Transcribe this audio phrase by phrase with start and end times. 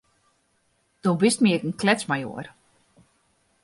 [1.03, 2.45] Do bist my ek in kletsmajoar.